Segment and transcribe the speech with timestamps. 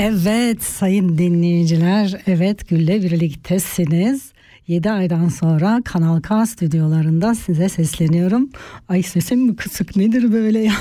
[0.00, 4.32] Evet sayın dinleyiciler, evet Gül'le birliktesiniz.
[4.66, 8.50] 7 aydan sonra Kanal K stüdyolarında size sesleniyorum.
[8.88, 10.72] Ay sesim mi kısık nedir böyle ya?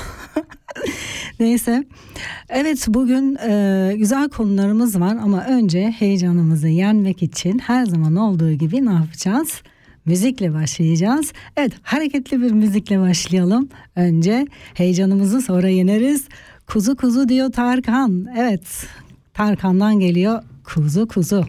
[1.39, 1.84] Neyse.
[2.49, 8.86] Evet bugün e, güzel konularımız var ama önce heyecanımızı yenmek için her zaman olduğu gibi
[8.86, 9.61] ne yapacağız?
[10.05, 11.33] Müzikle başlayacağız.
[11.58, 13.70] Evet hareketli bir müzikle başlayalım.
[13.95, 16.27] Önce heyecanımızı sonra yeneriz.
[16.67, 18.25] Kuzu kuzu diyor Tarkan.
[18.38, 18.88] Evet
[19.38, 21.45] Tarkan'dan geliyor kuzu kuzu.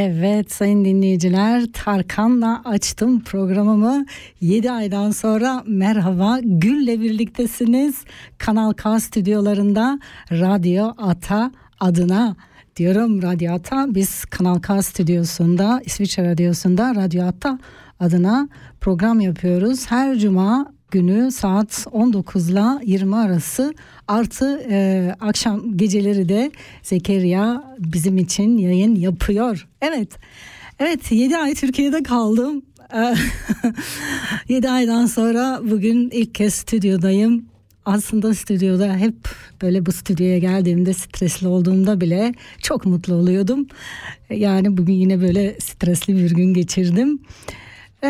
[0.00, 4.04] Evet sayın dinleyiciler Tarkan'la açtım programımı.
[4.40, 8.04] 7 aydan sonra merhaba Gül'le birliktesiniz.
[8.38, 9.98] Kanal K stüdyolarında
[10.30, 12.36] Radyo Ata adına
[12.76, 13.22] diyorum.
[13.22, 17.58] Radyo Ata biz Kanal K stüdyosunda İsviçre Radyosu'nda Radyo Ata
[18.00, 18.48] adına
[18.80, 19.90] program yapıyoruz.
[19.90, 23.74] Her cuma günü saat 19 ile 20 arası
[24.08, 26.50] artı e, akşam geceleri de
[26.82, 29.68] Zekeriya bizim için yayın yapıyor.
[29.80, 30.08] Evet.
[30.78, 32.62] Evet 7 ay Türkiye'de kaldım.
[34.48, 37.44] 7 aydan sonra bugün ilk kez stüdyodayım.
[37.84, 39.14] Aslında stüdyoda hep
[39.62, 43.66] böyle bu stüdyoya geldiğimde stresli olduğumda bile çok mutlu oluyordum.
[44.30, 47.20] Yani bugün yine böyle stresli bir gün geçirdim.
[48.04, 48.08] Ee,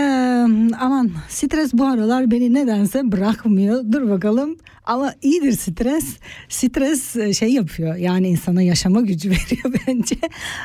[0.81, 3.85] aman stres bu aralar beni nedense bırakmıyor.
[3.93, 4.57] Dur bakalım.
[4.89, 6.17] Ama iyidir stres.
[6.49, 7.97] Stres e, şey yapıyor.
[7.97, 10.17] Yani insana yaşama gücü veriyor bence.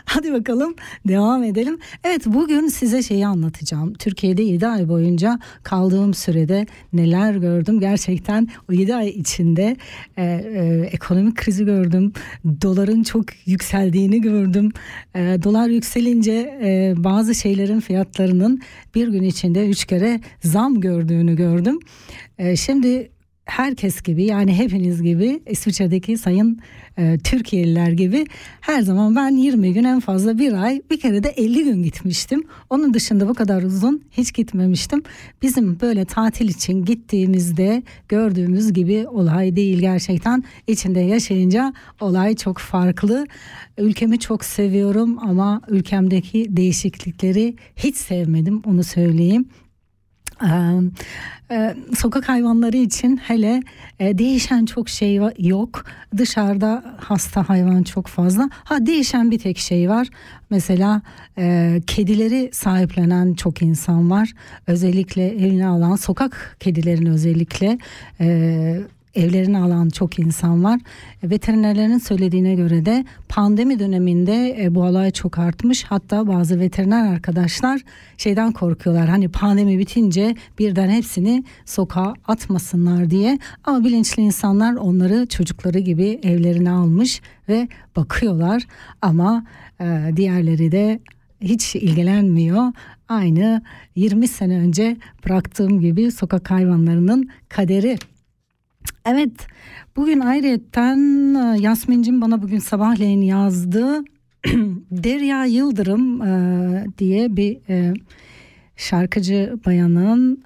[0.06, 0.76] Hadi bakalım
[1.08, 1.80] devam edelim.
[2.04, 3.94] Evet bugün size şeyi anlatacağım.
[3.94, 7.80] Türkiye'de 7 ay boyunca kaldığım sürede neler gördüm.
[7.80, 9.78] Gerçekten o 7 ay içinde
[10.18, 12.14] e, e, ekonomik krizi gördüm.
[12.62, 14.72] Doların çok yükseldiğini gördüm.
[15.16, 18.62] E, dolar yükselince e, bazı şeylerin fiyatlarının
[18.96, 21.80] bir gün içinde üç kere zam gördüğünü gördüm.
[22.38, 23.12] E, şimdi
[23.46, 26.60] herkes gibi yani hepiniz gibi İsviçre'deki sayın
[26.98, 28.26] e, Türkiye'liler gibi
[28.62, 32.44] her zaman ben 20 gün en fazla bir ay bir kere de 50 gün gitmiştim.
[32.70, 35.04] Onun dışında bu kadar uzun hiç gitmemiştim.
[35.42, 40.44] Bizim böyle tatil için gittiğimizde gördüğümüz gibi olay değil gerçekten.
[40.68, 43.26] içinde yaşayınca olay çok farklı.
[43.78, 49.46] Ülkemi çok seviyorum ama ülkemdeki değişiklikleri hiç sevmedim onu söyleyeyim.
[51.52, 53.64] Ee, sokak hayvanları için hele
[54.00, 55.86] e, değişen çok şey yok.
[56.18, 58.50] Dışarıda hasta hayvan çok fazla.
[58.54, 60.08] Ha değişen bir tek şey var.
[60.50, 61.02] Mesela
[61.38, 64.34] e, kedileri sahiplenen çok insan var.
[64.68, 67.78] Özellikle evine alan sokak kedilerin özellikle
[68.20, 68.80] e,
[69.16, 70.80] evlerini alan çok insan var.
[71.24, 75.84] Veterinerlerin söylediğine göre de pandemi döneminde e, bu olay çok artmış.
[75.84, 77.82] Hatta bazı veteriner arkadaşlar
[78.18, 79.10] şeyden korkuyorlar.
[79.10, 83.40] Hani pandemi bitince birden hepsini sokağa atmasınlar diye.
[83.64, 88.64] Ama bilinçli insanlar onları çocukları gibi evlerine almış ve bakıyorlar.
[89.02, 89.46] Ama
[89.82, 91.00] e, diğerleri de
[91.42, 92.72] hiç ilgilenmiyor.
[93.10, 93.62] Aynı
[93.96, 97.98] 20 sene önce bıraktığım gibi sokak hayvanlarının kaderi.
[99.06, 99.48] Evet
[99.96, 104.02] bugün ayrıyetten e, Yasmin'cim bana bugün sabahleyin yazdı.
[104.92, 107.94] Derya Yıldırım e, diye bir e,
[108.76, 110.44] şarkıcı bayanın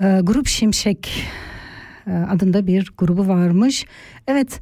[0.00, 1.26] e, Grup Şimşek
[2.06, 3.86] e, adında bir grubu varmış.
[4.26, 4.60] Evet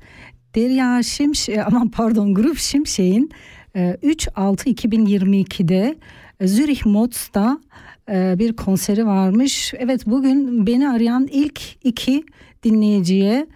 [0.55, 3.31] Derya Şimşek aman pardon Grup Şimşek'in
[3.77, 5.97] e, 3-6-2022'de
[6.43, 7.59] Zürich Motz'ta
[8.09, 9.75] e, bir konseri varmış.
[9.79, 12.25] Evet bugün beni arayan ilk iki
[12.63, 13.47] dinleyiciye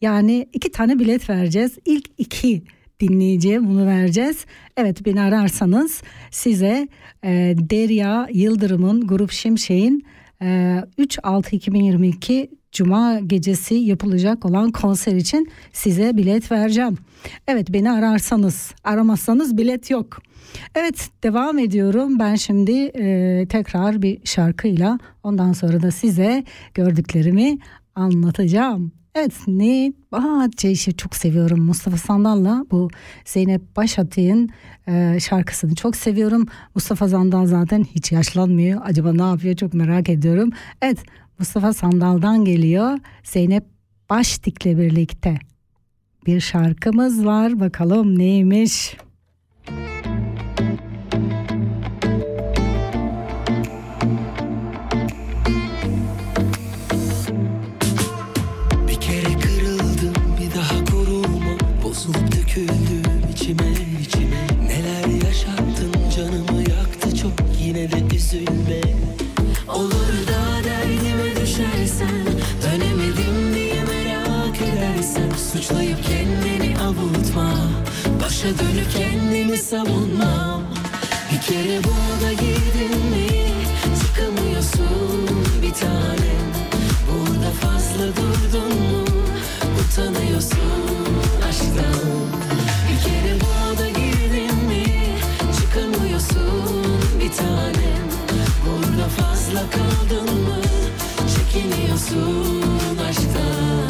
[0.00, 1.78] yani iki tane bilet vereceğiz.
[1.84, 2.62] İlk iki
[3.00, 4.46] dinleyiciye bunu vereceğiz.
[4.76, 6.88] Evet beni ararsanız size
[7.24, 10.04] e, Derya Yıldırım'ın Grup Şimşek'in
[10.42, 10.46] e,
[10.98, 16.98] 3-6-2022 Cuma gecesi yapılacak olan konser için size bilet vereceğim.
[17.48, 20.22] Evet beni ararsanız aramazsanız bilet yok.
[20.74, 22.18] Evet devam ediyorum.
[22.18, 27.58] Ben şimdi e, tekrar bir şarkıyla ondan sonra da size gördüklerimi
[27.94, 28.92] anlatacağım.
[29.14, 32.90] Evet ne Aa, Ceyş'i çok seviyorum Mustafa Sandal'la bu
[33.24, 34.48] Zeynep Başatı'nın
[34.88, 36.46] e, şarkısını çok seviyorum.
[36.74, 38.80] Mustafa Sandal zaten hiç yaşlanmıyor.
[38.84, 40.50] Acaba ne yapıyor çok merak ediyorum.
[40.82, 40.98] Evet
[41.38, 43.64] Mustafa Sandal'dan geliyor Zeynep
[44.10, 45.38] Baştik'le birlikte
[46.26, 47.60] bir şarkımız var.
[47.60, 48.96] Bakalım neymiş?
[78.44, 80.62] Başa dönüp kendimi savunmam
[81.32, 83.28] Bir kere burada girdin mi
[84.00, 85.28] Çıkamıyorsun
[85.62, 86.50] bir tanem
[87.08, 89.04] Burada fazla durdun mu
[89.80, 90.58] Utanıyorsun
[91.48, 92.04] aşktan.
[92.88, 94.84] Bir kere burada girdin mi
[95.60, 98.13] Çıkamıyorsun bir tanem
[99.44, 100.56] Fazla kaldın mı?
[101.34, 103.83] Çekiniyorsun aşktan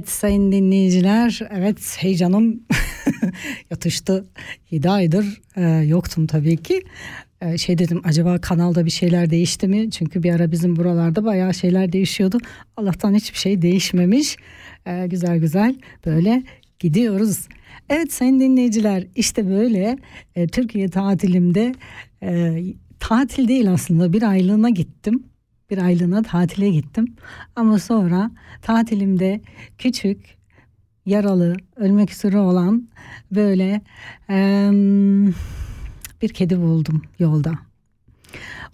[0.00, 2.60] Evet sayın dinleyiciler, evet heyecanım
[3.70, 4.24] yatıştı.
[4.70, 6.82] 7 aydır e, yoktum tabii ki.
[7.40, 9.90] E, şey dedim acaba kanalda bir şeyler değişti mi?
[9.90, 12.38] Çünkü bir ara bizim buralarda bayağı şeyler değişiyordu.
[12.76, 14.36] Allah'tan hiçbir şey değişmemiş.
[14.86, 15.76] E, güzel güzel
[16.06, 16.42] böyle
[16.78, 17.48] gidiyoruz.
[17.88, 19.98] Evet sayın dinleyiciler işte böyle
[20.34, 21.74] e, Türkiye tatilimde
[22.22, 22.62] e,
[23.00, 25.29] tatil değil aslında bir aylığına gittim
[25.70, 27.14] bir aylığına tatile gittim.
[27.56, 28.30] Ama sonra
[28.62, 29.40] tatilimde
[29.78, 30.36] küçük,
[31.06, 32.88] yaralı, ölmek üzere olan
[33.30, 33.80] böyle
[34.28, 35.26] em,
[36.22, 37.52] bir kedi buldum yolda.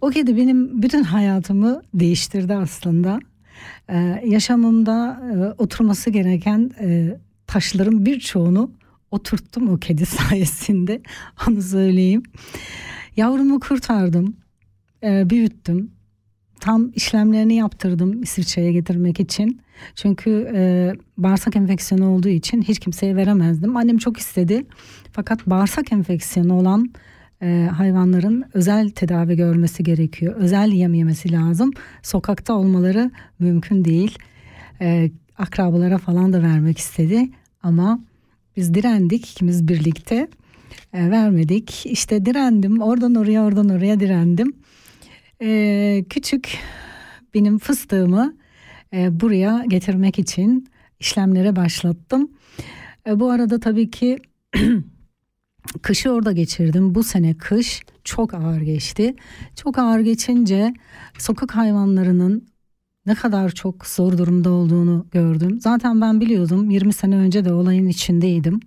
[0.01, 3.21] O kedi benim bütün hayatımı değiştirdi aslında.
[3.89, 8.71] Ee, yaşamımda e, oturması gereken e, taşların birçoğunu
[9.11, 11.01] oturttum o kedi sayesinde.
[11.49, 12.23] Onu söyleyeyim.
[13.17, 14.37] Yavrumu kurtardım,
[15.03, 15.91] e, büyüttüm
[16.67, 19.61] tam işlemlerini yaptırdım İsviçre'ye getirmek için.
[19.95, 23.77] Çünkü e, bağırsak enfeksiyonu olduğu için hiç kimseye veremezdim.
[23.77, 24.67] Annem çok istedi.
[25.13, 26.91] Fakat bağırsak enfeksiyonu olan
[27.43, 30.35] e, hayvanların özel tedavi görmesi gerekiyor.
[30.37, 31.71] Özel yem yemesi lazım.
[32.03, 34.19] Sokakta olmaları mümkün değil.
[34.81, 37.29] E, akrabalara falan da vermek istedi.
[37.63, 38.01] Ama
[38.57, 40.29] biz direndik ikimiz birlikte.
[40.93, 41.87] E, vermedik.
[41.87, 42.81] İşte direndim.
[42.83, 44.53] Oradan oraya oradan oraya direndim.
[45.43, 46.59] Ee, küçük
[47.35, 48.37] benim fıstığımı
[48.93, 50.69] e, buraya getirmek için
[51.01, 52.31] işlemlere başlattım.
[53.07, 54.19] E, bu arada tabii ki
[55.83, 56.95] kışı orada geçirdim.
[56.95, 59.15] Bu sene kış çok ağır geçti.
[59.57, 60.75] Çok ağır geçince
[61.19, 62.49] sokak hayvanlarının
[63.07, 65.61] ne kadar çok zor durumda olduğunu gördüm.
[65.61, 68.61] Zaten ben biliyordum 20 sene önce de olayın içindeydim.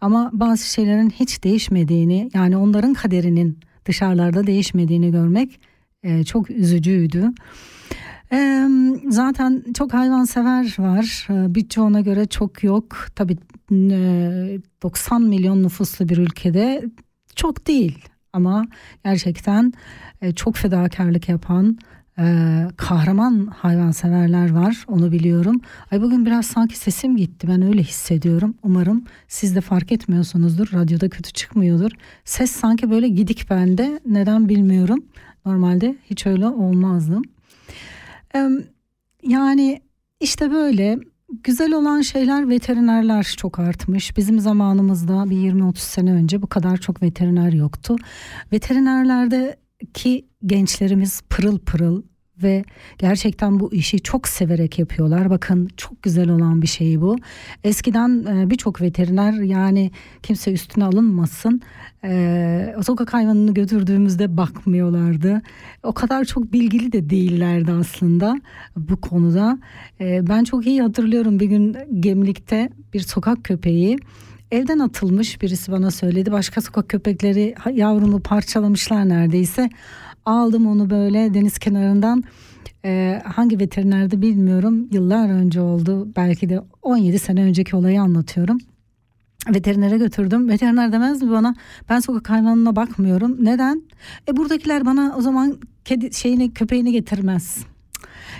[0.00, 5.60] Ama bazı şeylerin hiç değişmediğini yani onların kaderinin dışarılarda değişmediğini görmek
[6.06, 7.32] e, çok üzücüydü.
[8.32, 8.68] E,
[9.08, 11.26] zaten çok hayvansever var.
[11.30, 12.96] E, birçoğuna göre çok yok.
[13.14, 13.36] Tabii
[13.72, 16.84] e, 90 milyon nüfuslu bir ülkede
[17.36, 18.04] çok değil.
[18.32, 18.66] Ama
[19.04, 19.72] gerçekten
[20.22, 21.78] e, çok fedakarlık yapan
[22.18, 22.24] e,
[22.76, 24.84] kahraman hayvanseverler var.
[24.88, 25.60] Onu biliyorum.
[25.90, 27.48] Ay bugün biraz sanki sesim gitti.
[27.48, 28.54] Ben öyle hissediyorum.
[28.62, 30.72] Umarım siz de fark etmiyorsunuzdur.
[30.72, 31.90] Radyoda kötü çıkmıyordur.
[32.24, 34.00] Ses sanki böyle gidik bende.
[34.06, 35.04] Neden bilmiyorum.
[35.46, 37.22] Normalde hiç öyle olmazdım.
[39.22, 39.80] Yani
[40.20, 40.98] işte böyle
[41.42, 44.16] güzel olan şeyler veterinerler çok artmış.
[44.16, 47.96] Bizim zamanımızda bir 20-30 sene önce bu kadar çok veteriner yoktu.
[48.52, 52.02] Veterinerlerdeki gençlerimiz pırıl pırıl
[52.42, 52.64] ve
[52.98, 55.30] gerçekten bu işi çok severek yapıyorlar.
[55.30, 57.16] Bakın çok güzel olan bir şey bu.
[57.64, 59.90] Eskiden e, birçok veteriner yani
[60.22, 61.60] kimse üstüne alınmasın.
[62.04, 65.42] E, sokak hayvanını götürdüğümüzde bakmıyorlardı.
[65.82, 68.40] O kadar çok bilgili de değillerdi aslında
[68.76, 69.58] bu konuda.
[70.00, 73.98] E, ben çok iyi hatırlıyorum bir gün Gemlik'te bir sokak köpeği
[74.50, 76.32] evden atılmış birisi bana söyledi.
[76.32, 79.70] Başka sokak köpekleri yavrumu parçalamışlar neredeyse.
[80.26, 82.22] Aldım onu böyle deniz kenarından
[82.84, 88.58] ee, hangi veterinerde bilmiyorum yıllar önce oldu belki de 17 sene önceki olayı anlatıyorum.
[89.54, 90.48] Veterinere götürdüm.
[90.48, 91.54] Veteriner demez mi bana
[91.88, 93.44] ben sokak hayvanına bakmıyorum.
[93.44, 93.82] Neden?
[94.28, 97.58] E buradakiler bana o zaman kedi şeyini köpeğini getirmez.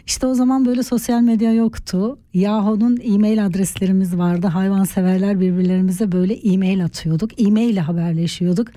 [0.07, 2.19] İşte o zaman böyle sosyal medya yoktu.
[2.35, 4.47] Yahoo'nun e-mail adreslerimiz vardı.
[4.47, 7.41] Hayvanseverler birbirlerimize böyle e-mail atıyorduk.
[7.41, 8.69] E-mail ile haberleşiyorduk.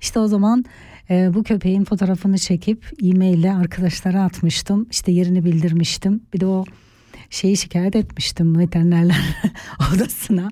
[0.00, 0.64] İşte o zaman
[1.10, 4.86] E, bu köpeğin fotoğrafını çekip e-mail ile arkadaşlara atmıştım.
[4.90, 6.20] İşte yerini bildirmiştim.
[6.34, 6.64] Bir de o
[7.30, 9.16] şeyi şikayet etmiştim veterinerler
[9.94, 10.48] odasına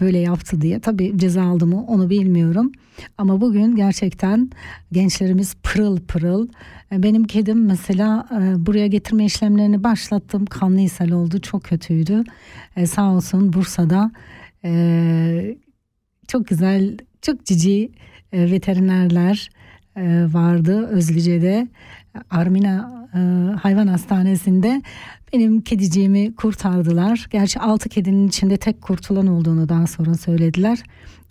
[0.00, 0.80] böyle yaptı diye.
[0.80, 2.72] Tabii ceza aldı mı onu bilmiyorum.
[3.18, 4.50] Ama bugün gerçekten
[4.92, 6.48] gençlerimiz pırıl pırıl.
[6.92, 10.46] E, Benim kedim mesela e, buraya getirme işlemlerini başlattım.
[10.46, 12.24] Kanlı ishal oldu çok kötüydü.
[12.76, 14.12] E, sağ olsun Bursa'da
[14.64, 15.56] e,
[16.28, 17.92] çok güzel çok cici
[18.32, 19.50] e, veterinerler
[20.32, 21.68] vardı Özlüce'de.
[22.30, 23.18] Armina e,
[23.56, 24.82] Hayvan Hastanesi'nde
[25.32, 27.26] benim kediciğimi kurtardılar.
[27.30, 30.78] Gerçi altı kedinin içinde tek kurtulan olduğunu daha sonra söylediler.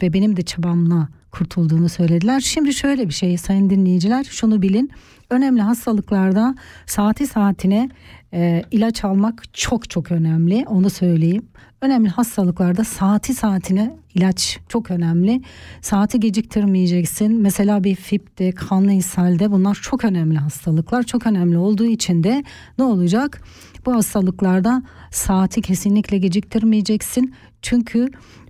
[0.02, 2.40] Ve benim de çabamla kurtulduğunu söylediler.
[2.40, 4.92] Şimdi şöyle bir şey sayın dinleyiciler şunu bilin.
[5.30, 7.90] Önemli hastalıklarda saati saatine
[8.34, 11.48] e, ilaç almak çok çok önemli onu söyleyeyim.
[11.82, 15.42] Önemli hastalıklarda saati saatine ilaç çok önemli.
[15.82, 17.42] Saati geciktirmeyeceksin.
[17.42, 21.04] Mesela bir FIP'te, kanlı ishalde bunlar çok önemli hastalıklar.
[21.04, 22.44] Çok önemli olduğu için de
[22.78, 23.42] ne olacak?
[23.86, 27.34] Bu hastalıklarda saati kesinlikle geciktirmeyeceksin.
[27.62, 28.08] Çünkü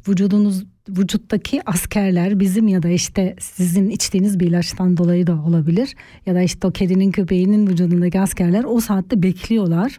[0.08, 5.96] vücudunuz vücuttaki askerler bizim ya da işte sizin içtiğiniz bir ilaçtan dolayı da olabilir
[6.26, 9.98] ya da işte o kedinin köpeğinin vücudundaki askerler o saatte bekliyorlar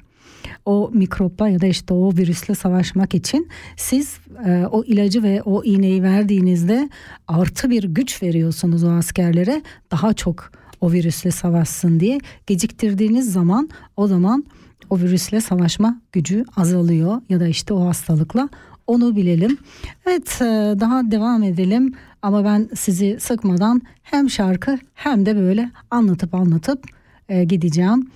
[0.65, 5.64] o mikropla ya da işte o virüsle savaşmak için siz e, o ilacı ve o
[5.64, 6.88] iğneyi verdiğinizde
[7.29, 14.07] artı bir güç veriyorsunuz o askerlere daha çok o virüsle savaşsın diye geciktirdiğiniz zaman o
[14.07, 14.45] zaman
[14.90, 18.49] o virüsle savaşma gücü azalıyor ya da işte o hastalıkla
[18.87, 19.59] onu bilelim.
[20.07, 20.45] Evet e,
[20.81, 26.85] daha devam edelim ama ben sizi sıkmadan hem şarkı hem de böyle anlatıp anlatıp
[27.29, 28.11] e, gideceğim.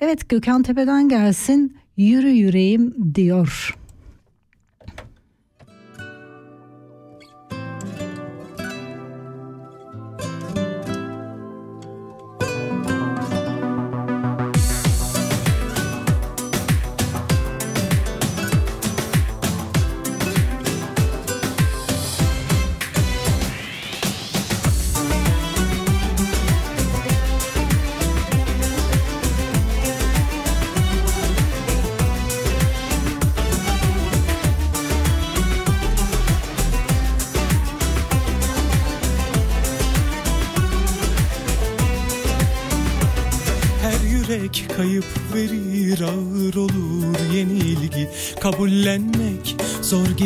[0.00, 3.76] Evet Gökhan Tepe'den gelsin yürü yüreğim diyor.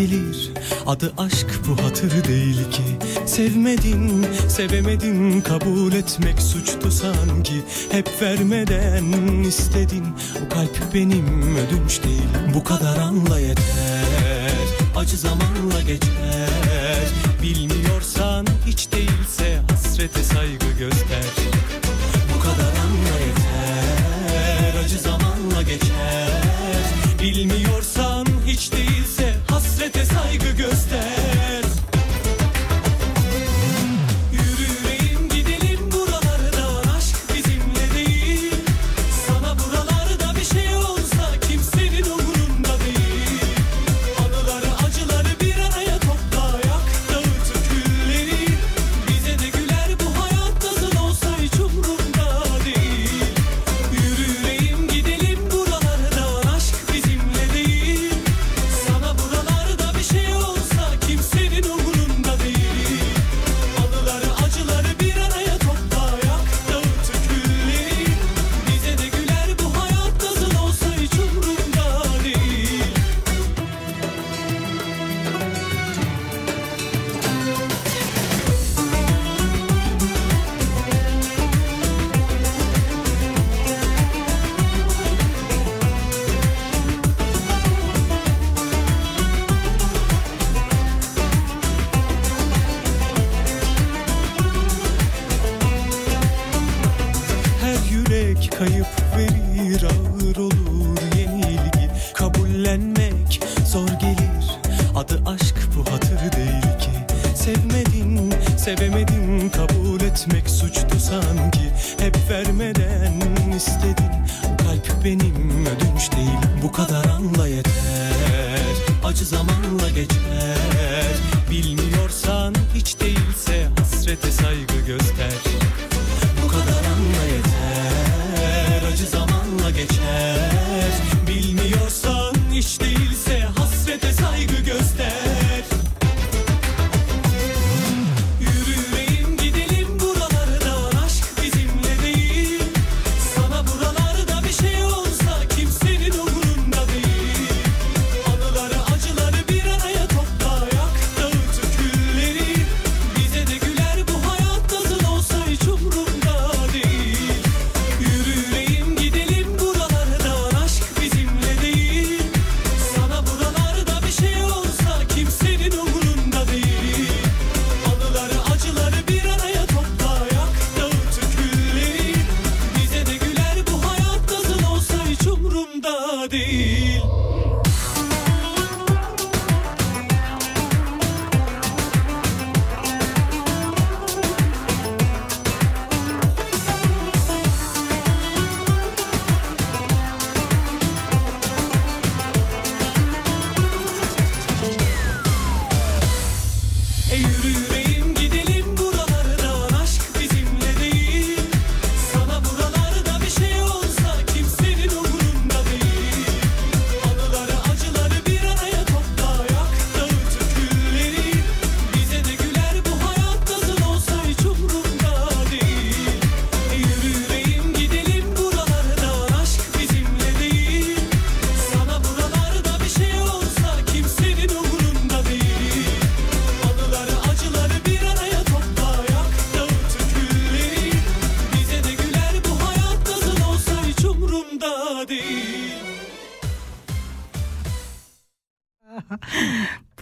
[0.00, 0.50] Gelir.
[0.86, 2.82] Adı aşk bu hatır değil ki.
[3.26, 7.62] Sevmedin sevemedin kabul etmek suçtu sanki.
[7.90, 10.04] Hep vermeden istedin.
[10.44, 12.54] Bu kalp benim ödünç değil.
[12.54, 14.52] Bu kadar anla yeter.
[14.96, 17.08] Acı zamanla geçer.
[17.42, 21.24] Bilmiyorsan hiç değilse hasrete saygı göster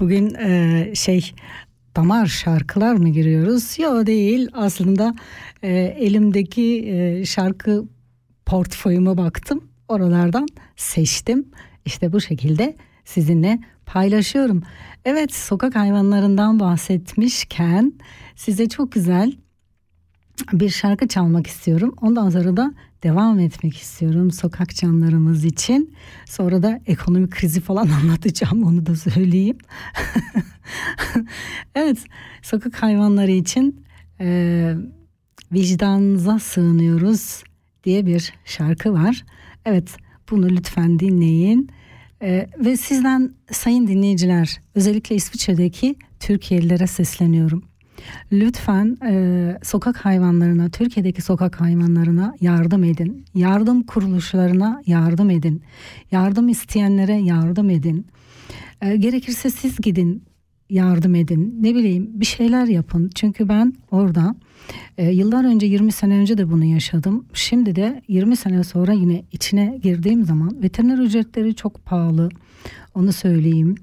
[0.08, 1.32] Bugün e, şey
[1.96, 3.78] damar şarkılar mı giriyoruz?
[3.78, 4.48] Yok değil.
[4.52, 5.14] Aslında
[5.62, 7.84] e, elimdeki e, şarkı
[8.46, 9.64] portföyüme baktım.
[9.88, 11.48] Oralardan seçtim.
[11.84, 14.62] İşte bu şekilde sizinle paylaşıyorum.
[15.04, 17.92] Evet sokak hayvanlarından bahsetmişken
[18.36, 19.32] size çok güzel
[20.52, 21.94] bir şarkı çalmak istiyorum.
[22.00, 25.94] Ondan sonra da devam etmek istiyorum sokak canlarımız için.
[26.26, 29.58] Sonra da ekonomik krizi falan anlatacağım onu da söyleyeyim.
[31.74, 31.98] evet
[32.42, 33.84] sokak hayvanları için
[34.20, 34.74] e,
[35.52, 37.42] vicdanınıza sığınıyoruz
[37.84, 39.24] diye bir şarkı var.
[39.64, 39.96] Evet
[40.30, 41.70] bunu lütfen dinleyin.
[42.22, 47.64] E, ve sizden sayın dinleyiciler özellikle İsviçre'deki Türkiye'lilere sesleniyorum.
[48.32, 53.24] Lütfen e, sokak hayvanlarına, Türkiye'deki sokak hayvanlarına yardım edin.
[53.34, 55.62] Yardım kuruluşlarına yardım edin.
[56.10, 58.06] Yardım isteyenlere yardım edin.
[58.82, 60.22] E, gerekirse siz gidin
[60.70, 61.58] yardım edin.
[61.60, 63.10] Ne bileyim bir şeyler yapın.
[63.14, 64.34] Çünkü ben orada
[64.98, 67.26] e, yıllar önce 20 sene önce de bunu yaşadım.
[67.32, 72.28] Şimdi de 20 sene sonra yine içine girdiğim zaman veteriner ücretleri çok pahalı.
[72.94, 73.74] Onu söyleyeyim.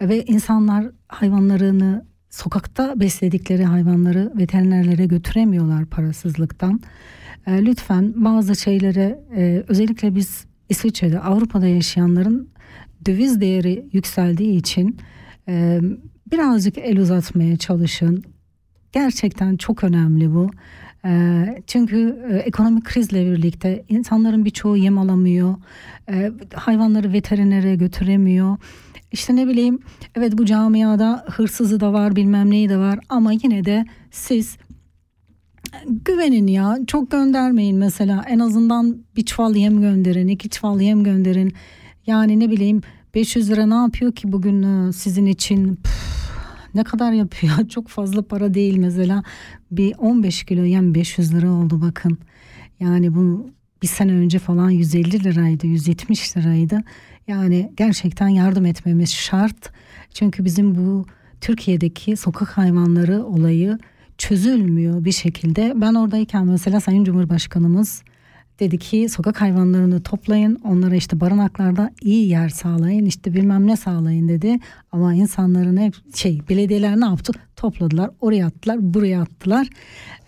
[0.00, 6.80] E, ve insanlar hayvanlarını sokakta besledikleri hayvanları veterinerlere götüremiyorlar parasızlıktan.
[7.46, 12.48] E, lütfen bazı şeylere e, özellikle biz İsviçre'de Avrupa'da yaşayanların
[13.06, 14.96] döviz değeri yükseldiği için
[15.48, 15.80] e,
[16.30, 18.24] birazcık el uzatmaya çalışın.
[18.92, 20.50] Gerçekten çok önemli bu.
[21.04, 25.54] E, çünkü e, ekonomik krizle birlikte insanların birçoğu yem alamıyor.
[26.08, 28.56] E, hayvanları veterinere götüremiyor.
[29.12, 29.78] İşte ne bileyim
[30.14, 34.56] evet bu camiada hırsızı da var bilmem neyi de var ama yine de siz
[35.86, 38.24] güvenin ya çok göndermeyin mesela.
[38.28, 41.52] En azından bir çuval yem gönderin iki çuval yem gönderin.
[42.06, 42.80] Yani ne bileyim
[43.14, 45.78] 500 lira ne yapıyor ki bugün e, sizin için?
[46.74, 47.52] Ne kadar yapıyor?
[47.68, 49.22] Çok fazla para değil mesela.
[49.70, 52.18] Bir 15 kilo yem 500 lira oldu bakın.
[52.80, 53.50] Yani bu
[53.82, 56.80] bir sene önce falan 150 liraydı 170 liraydı
[57.28, 59.72] yani gerçekten yardım etmemiz şart
[60.14, 61.06] çünkü bizim bu
[61.40, 63.78] Türkiye'deki sokak hayvanları olayı
[64.18, 65.72] çözülmüyor bir şekilde.
[65.76, 68.02] Ben oradayken mesela Sayın Cumhurbaşkanımız
[68.62, 74.28] dedi ki sokak hayvanlarını toplayın onlara işte barınaklarda iyi yer sağlayın işte bilmem ne sağlayın
[74.28, 74.58] dedi.
[74.92, 79.68] Ama insanların hep şey belediyeler ne yaptı topladılar oraya attılar buraya attılar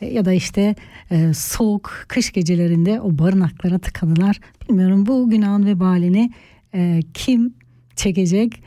[0.01, 0.75] E, ya da işte
[1.11, 4.40] e, soğuk kış gecelerinde o barınaklara tıkadılar.
[4.68, 6.33] Bilmiyorum bu günahın vebalini
[6.75, 7.55] e, kim
[7.97, 8.62] çekecek?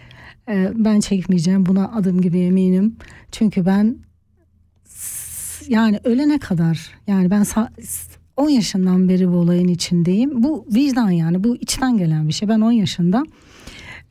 [0.50, 2.96] E, ben çekmeyeceğim buna adım gibi eminim.
[3.32, 3.98] Çünkü ben
[5.68, 7.44] yani ölene kadar yani ben
[8.38, 10.44] 10 yaşından beri bu olayın içindeyim.
[10.44, 12.50] Bu vicdan yani bu içten gelen bir şey.
[12.50, 13.24] Ben 10 yaşında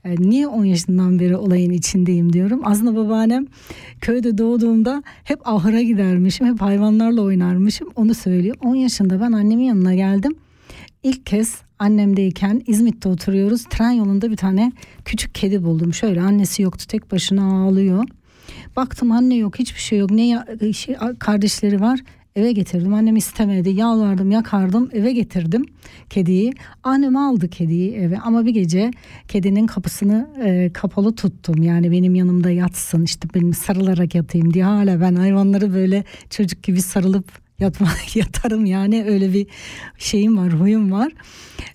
[0.04, 2.60] e, niye 10 yaşından beri olayın içindeyim diyorum.
[2.64, 3.46] Aslında babaannem
[4.00, 6.46] köyde doğduğumda hep ahıra gidermişim.
[6.46, 7.88] Hep hayvanlarla oynarmışım.
[7.96, 8.56] Onu söylüyor.
[8.64, 10.34] 10 yaşında ben annemin yanına geldim.
[11.02, 13.64] İlk kez annemdeyken İzmit'te oturuyoruz.
[13.64, 14.72] Tren yolunda bir tane
[15.04, 15.94] küçük kedi buldum.
[15.94, 18.04] Şöyle annesi yoktu tek başına ağlıyor.
[18.76, 20.10] Baktım anne yok hiçbir şey yok.
[20.10, 22.00] Ne şey, kardeşleri var.
[22.36, 22.94] Eve getirdim.
[22.94, 23.70] Annem istemedi.
[23.70, 24.90] Yalvardım, yakardım.
[24.92, 25.64] Eve getirdim
[26.10, 26.52] kediyi.
[26.82, 28.90] Annem aldı kediyi eve ama bir gece
[29.28, 31.62] kedinin kapısını e, kapalı tuttum.
[31.62, 34.64] Yani benim yanımda yatsın işte benim sarılarak yatayım diye.
[34.64, 39.46] Hala ben hayvanları böyle çocuk gibi sarılıp yatma, yatarım yani öyle bir
[39.98, 41.12] şeyim var, huyum var.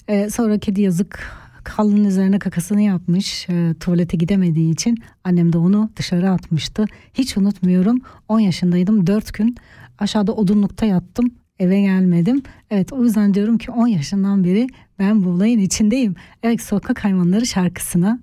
[0.07, 5.89] E, sonra kedi yazık halının üzerine kakasını yapmış e, tuvalete gidemediği için annem de onu
[5.95, 6.85] dışarı atmıştı.
[7.13, 9.55] Hiç unutmuyorum 10 yaşındaydım 4 gün
[10.01, 12.43] aşağıda odunlukta yattım eve gelmedim.
[12.71, 14.67] Evet o yüzden diyorum ki 10 yaşından beri
[14.99, 16.15] Ben bu olayın içindeyim.
[16.43, 18.19] Evet sokak hayvanları şarkısına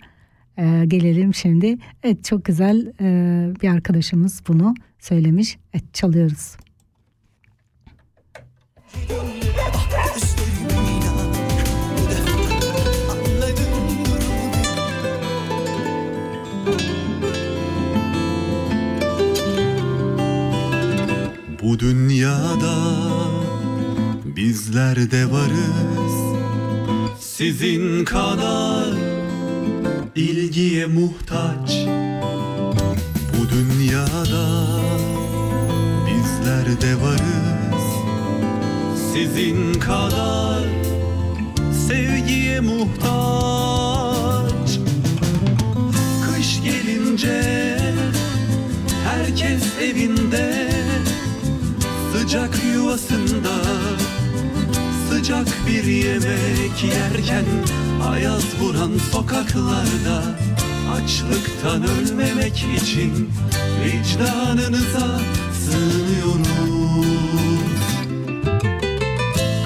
[0.59, 1.79] e, gelelim şimdi.
[2.03, 5.59] Evet çok güzel e, bir arkadaşımız bunu söylemiş.
[5.75, 6.57] Evet çalıyoruz.
[8.95, 9.28] Gözlerim
[21.69, 22.75] Bu dünyada
[24.25, 26.39] bizler de varız.
[27.21, 28.87] Sizin kadar
[30.15, 31.87] ilgiye muhtaç.
[33.35, 34.67] Bu dünyada
[36.07, 37.85] bizler de varız.
[39.13, 40.65] Sizin kadar
[41.89, 43.11] sevgiye muhtaç.
[46.25, 47.79] Kış gelince
[49.05, 50.68] herkes evinde
[52.29, 53.55] Sıcak yuvasında
[55.11, 57.45] Sıcak bir yemek yerken
[58.11, 60.23] Ayaz vuran sokaklarda
[60.93, 63.31] Açlıktan ölmemek için
[63.85, 65.21] Vicdanınıza
[65.61, 66.69] sığınıyoruz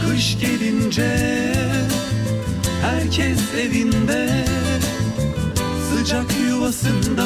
[0.07, 1.53] Kış gelince
[2.83, 4.45] Herkes evinde
[5.91, 7.25] Sıcak yuvasında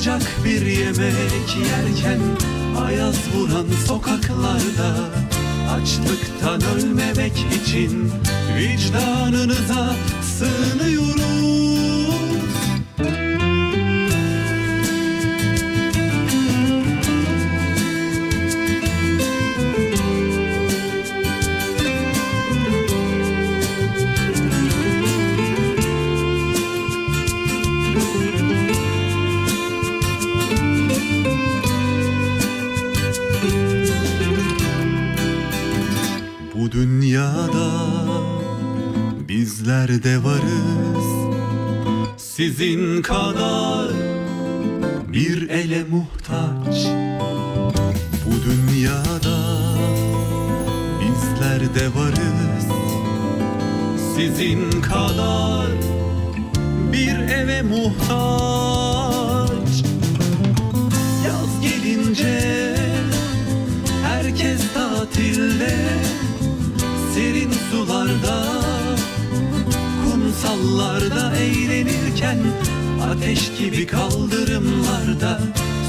[0.00, 2.20] Sıcak bir yemek yerken
[2.86, 4.94] Ayaz vuran sokaklarda
[5.74, 7.32] Açlıktan ölmemek
[7.62, 8.12] için
[8.56, 11.89] Vicdanınıza sığınıyoruz
[39.80, 41.32] bizler de varız?
[42.16, 43.90] Sizin kadar
[45.12, 46.86] bir ele muhtaç.
[48.26, 49.38] Bu dünyada
[51.00, 52.66] bizler de varız.
[54.16, 55.70] Sizin kadar
[56.92, 58.10] bir eve muhtaç.
[61.26, 62.76] Yaz gelince
[64.02, 65.76] herkes tatilde
[67.14, 68.69] Serin sularda
[70.50, 72.38] Kumsallarda eğlenirken
[73.10, 75.40] Ateş gibi kaldırımlarda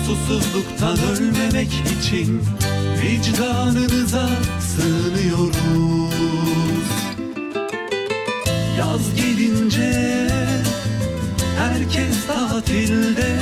[0.06, 1.70] Susuzluktan ölmemek
[2.00, 2.42] için
[3.02, 6.12] Vicdanınıza sığınıyoruz.
[8.78, 10.28] Yaz gelince
[11.58, 13.38] Herkes tatilde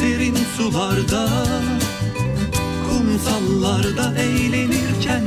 [0.00, 1.28] Serin sularda
[2.88, 5.24] Kumsallarda eğlenirken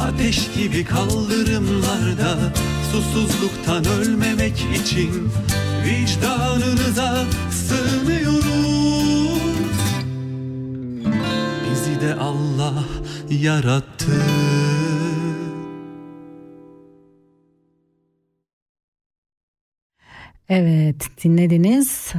[0.00, 2.52] Ateş gibi kaldırımlarda
[2.92, 5.30] Susuzluktan ölmemek için
[5.84, 8.48] Vicdanınıza sığınıyoruz
[11.70, 12.84] Bizi de Allah
[13.30, 14.22] yarattı
[20.48, 22.12] Evet dinlediniz.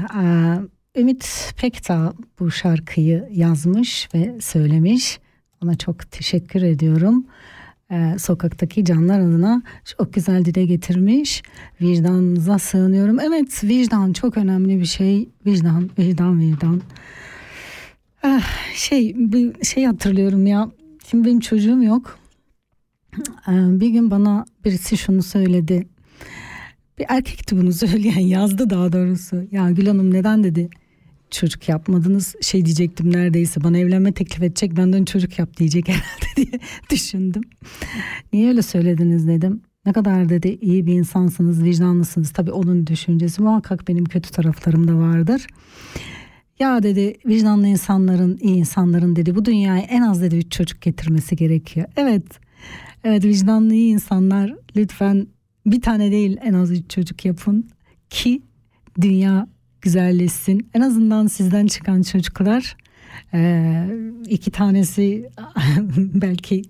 [0.95, 5.19] Ümit Pekta bu şarkıyı yazmış ve söylemiş.
[5.63, 7.25] Ona çok teşekkür ediyorum.
[7.91, 9.62] Ee, sokaktaki canlar adına
[9.97, 11.43] çok güzel dile getirmiş.
[11.82, 13.19] Vicdanınıza sığınıyorum.
[13.19, 15.30] Evet vicdan çok önemli bir şey.
[15.45, 16.82] Vicdan, vicdan, vicdan.
[18.23, 20.71] Ah, şey bir şey hatırlıyorum ya.
[21.10, 22.19] Şimdi benim çocuğum yok.
[23.47, 25.88] Ee, bir gün bana birisi şunu söyledi.
[26.99, 29.43] Bir erkekti bunu söyleyen yazdı daha doğrusu.
[29.52, 30.69] Ya Gül Hanım neden dedi
[31.31, 36.59] çocuk yapmadınız şey diyecektim neredeyse bana evlenme teklif edecek benden çocuk yap diyecek herhalde diye
[36.91, 37.43] düşündüm.
[38.33, 39.61] Niye öyle söylediniz dedim.
[39.85, 42.31] Ne kadar dedi iyi bir insansınız vicdanlısınız.
[42.31, 45.47] Tabii onun düşüncesi muhakkak benim kötü taraflarım da vardır.
[46.59, 51.35] Ya dedi vicdanlı insanların iyi insanların dedi bu dünyaya en az dedi üç çocuk getirmesi
[51.35, 51.87] gerekiyor.
[51.97, 52.23] Evet
[53.03, 55.27] evet vicdanlı iyi insanlar lütfen
[55.65, 57.69] bir tane değil en az üç çocuk yapın
[58.09, 58.41] ki
[59.01, 59.47] dünya
[59.81, 60.69] güzelleşsin.
[60.73, 62.75] En azından sizden çıkan çocuklar
[63.33, 63.83] e,
[64.27, 65.29] iki tanesi
[65.97, 66.61] belki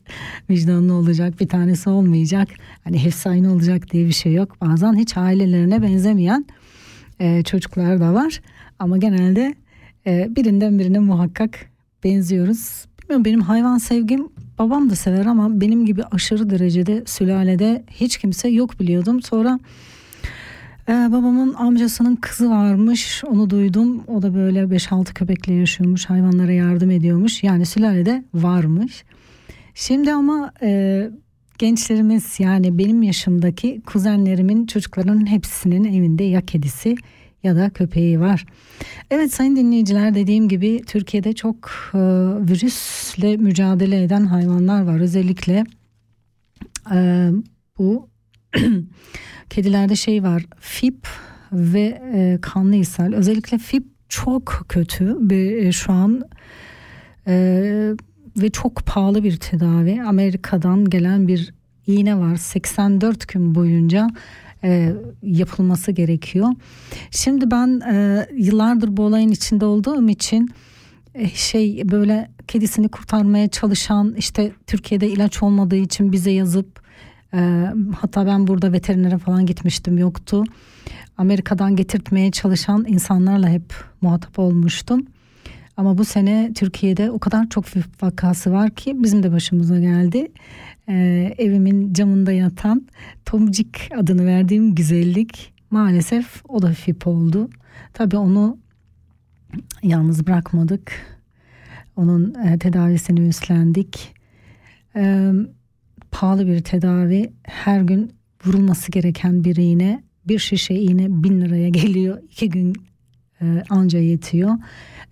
[0.50, 2.48] vicdanlı olacak bir tanesi olmayacak.
[2.84, 4.62] Hani hepsi aynı olacak diye bir şey yok.
[4.62, 6.46] Bazen hiç ailelerine benzemeyen
[7.20, 8.42] e, çocuklar da var.
[8.80, 9.56] Ama genelde
[10.08, 11.70] e, birinden birine muhakkak
[12.04, 12.86] benziyoruz.
[13.02, 18.50] Bilmiyorum benim hayvan sevgim babam da sever ama benim gibi aşırı derecede sülalede hiç kimse
[18.50, 19.22] yok biliyordum.
[19.22, 19.60] Sonra
[20.90, 24.04] e, babamın amcasının kızı varmış onu duydum.
[24.08, 27.44] O da böyle 5-6 köpekle yaşıyormuş hayvanlara yardım ediyormuş.
[27.44, 29.04] Yani sülalede varmış.
[29.76, 31.10] Şimdi ama e,
[31.58, 36.96] gençlerimiz yani benim yaşımdaki kuzenlerimin çocuklarının hepsinin evinde ya kedisi
[37.44, 38.46] ya da köpeği var.
[39.12, 41.98] Evet sayın dinleyiciler dediğim gibi Türkiye'de çok e,
[42.50, 45.00] virüsle mücadele eden hayvanlar var.
[45.00, 45.64] Özellikle
[46.94, 47.30] e,
[47.78, 48.09] bu
[49.50, 51.08] kedilerde şey var FIP
[51.52, 53.14] ve e, kanlı ishal.
[53.14, 56.22] Özellikle FIP çok kötü ve e, şu an
[57.28, 57.36] e,
[58.38, 60.02] ve çok pahalı bir tedavi.
[60.02, 61.54] Amerika'dan gelen bir
[61.88, 62.36] iğne var.
[62.36, 64.08] 84 gün boyunca
[64.64, 66.50] e, yapılması gerekiyor.
[67.12, 70.50] Şimdi ben e, yıllardır bu olayın içinde olduğum için
[71.16, 76.80] e, şey böyle kedisini kurtarmaya çalışan işte Türkiye'de ilaç olmadığı için bize yazıp
[77.34, 77.66] e,
[78.00, 80.44] hatta ben burada veterinere falan gitmiştim yoktu.
[81.18, 85.06] Amerika'dan getirtmeye çalışan insanlarla hep muhatap olmuştum.
[85.78, 87.66] Ama bu sene Türkiye'de o kadar çok
[88.02, 90.32] vakası var ki bizim de başımıza geldi.
[90.90, 92.88] Ee, evimin camında yatan
[93.26, 97.50] Tomcik adını verdiğim güzellik maalesef o da FİP oldu.
[97.94, 98.58] Tabii onu
[99.84, 100.92] yalnız bırakmadık.
[101.96, 104.16] Onun e, tedavisini üstlendik.
[104.96, 105.32] Ee,
[106.12, 107.34] pahalı bir tedavi.
[107.44, 108.12] Her gün
[108.46, 110.04] vurulması gereken bir iğne.
[110.28, 112.22] Bir şişe iğne bin liraya geliyor.
[112.32, 112.76] İki gün
[113.42, 114.56] e, anca yetiyor.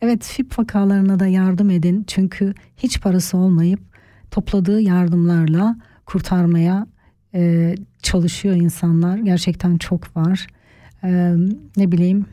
[0.02, 2.04] Evet FİP vakalarına da yardım edin.
[2.08, 3.80] Çünkü hiç parası olmayıp
[4.32, 6.88] topladığı yardımlarla kurtarmaya
[7.34, 9.18] e, çalışıyor insanlar.
[9.18, 10.48] Gerçekten çok var.
[11.04, 11.34] E,
[11.78, 12.26] ne bileyim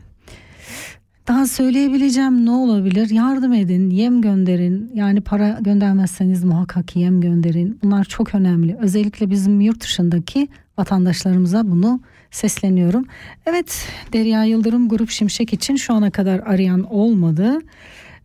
[1.27, 3.09] daha söyleyebileceğim ne olabilir?
[3.09, 4.91] Yardım edin, yem gönderin.
[4.93, 7.79] Yani para göndermezseniz muhakkak yem gönderin.
[7.83, 8.77] Bunlar çok önemli.
[8.79, 11.99] Özellikle bizim yurt dışındaki vatandaşlarımıza bunu
[12.31, 13.05] sesleniyorum.
[13.45, 17.59] Evet Derya Yıldırım Grup Şimşek için şu ana kadar arayan olmadı.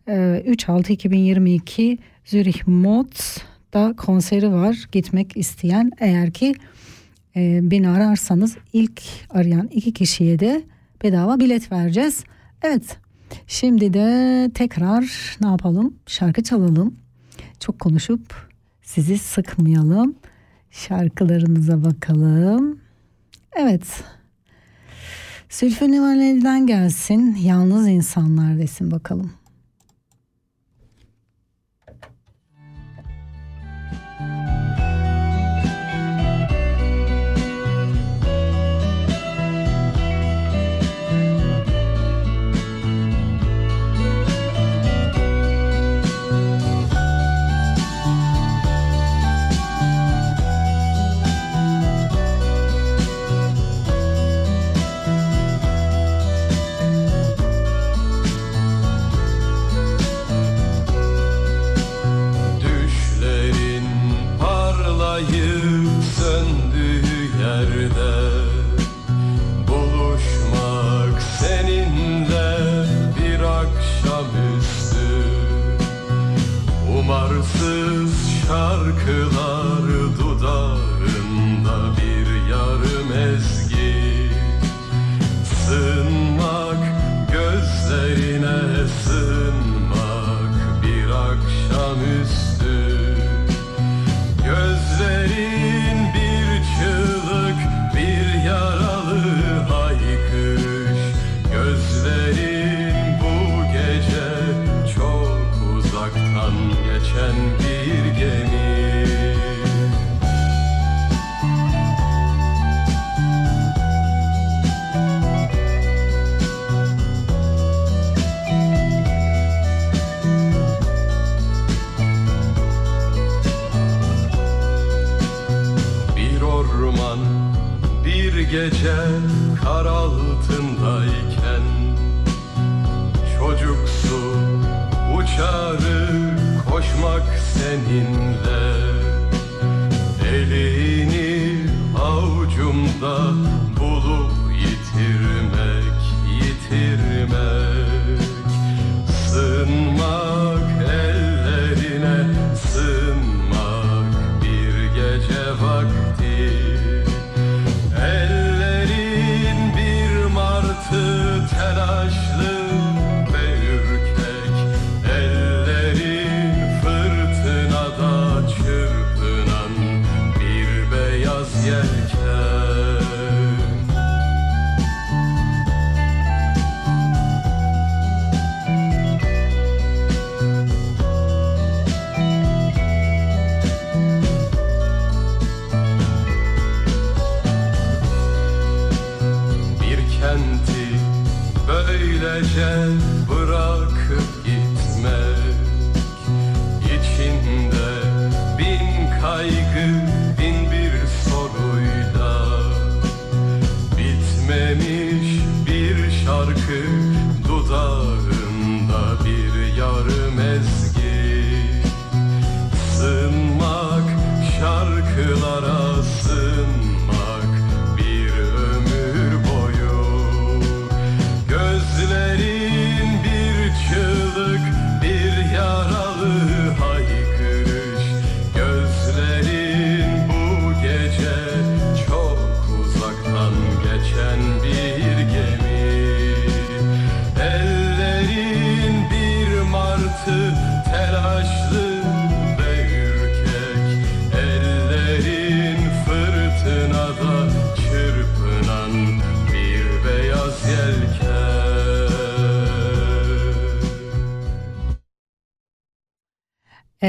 [0.07, 4.87] Ee, 3-6-2022 Zürich Mod'da konseri var.
[4.91, 6.53] Gitmek isteyen eğer ki
[7.35, 10.63] e, beni ararsanız ilk arayan iki kişiye de
[11.03, 12.23] bedava bilet vereceğiz.
[12.63, 12.97] Evet
[13.47, 16.95] şimdi de tekrar ne yapalım şarkı çalalım.
[17.59, 18.49] Çok konuşup
[18.81, 20.15] sizi sıkmayalım.
[20.71, 22.79] Şarkılarınıza bakalım.
[23.53, 24.03] Evet.
[25.49, 27.35] Sülfü Nivaleli'den gelsin.
[27.35, 29.31] Yalnız insanlar desin bakalım.